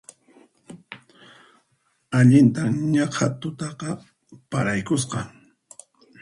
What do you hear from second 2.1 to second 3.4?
Allintan naqha